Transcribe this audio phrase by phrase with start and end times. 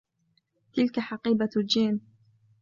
[0.73, 2.01] تلك حقيبة جين.